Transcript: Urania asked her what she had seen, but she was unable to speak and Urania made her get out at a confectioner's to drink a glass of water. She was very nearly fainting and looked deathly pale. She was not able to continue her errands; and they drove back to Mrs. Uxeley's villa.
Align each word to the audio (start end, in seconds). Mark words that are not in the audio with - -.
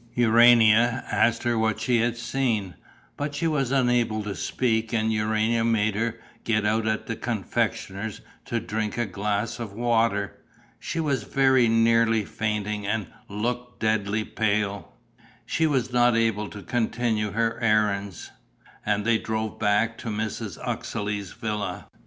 Urania 0.15 1.05
asked 1.11 1.43
her 1.43 1.59
what 1.59 1.79
she 1.79 1.99
had 1.99 2.17
seen, 2.17 2.73
but 3.17 3.35
she 3.35 3.45
was 3.45 3.69
unable 3.69 4.23
to 4.23 4.33
speak 4.33 4.91
and 4.93 5.13
Urania 5.13 5.63
made 5.63 5.93
her 5.93 6.17
get 6.43 6.65
out 6.65 6.87
at 6.87 7.07
a 7.07 7.15
confectioner's 7.15 8.21
to 8.45 8.59
drink 8.59 8.97
a 8.97 9.05
glass 9.05 9.59
of 9.59 9.73
water. 9.73 10.39
She 10.79 10.99
was 10.99 11.21
very 11.21 11.67
nearly 11.69 12.25
fainting 12.25 12.87
and 12.87 13.11
looked 13.29 13.79
deathly 13.79 14.23
pale. 14.23 14.91
She 15.45 15.67
was 15.67 15.93
not 15.93 16.15
able 16.17 16.49
to 16.49 16.63
continue 16.63 17.33
her 17.33 17.59
errands; 17.61 18.31
and 18.83 19.05
they 19.05 19.19
drove 19.19 19.59
back 19.59 19.99
to 19.99 20.07
Mrs. 20.07 20.57
Uxeley's 20.67 21.33
villa. 21.33 21.85